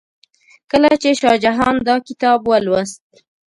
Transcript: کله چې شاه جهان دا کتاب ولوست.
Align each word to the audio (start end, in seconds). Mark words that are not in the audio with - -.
کله 0.71 0.89
چې 1.01 1.09
شاه 1.19 1.37
جهان 1.45 1.75
دا 1.87 1.95
کتاب 2.07 2.39
ولوست. 2.49 3.05